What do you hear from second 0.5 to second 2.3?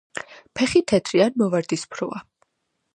ფეხი თეთრი ან მოვარდისფროა.